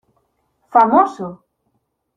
[0.73, 1.27] ¡famoso!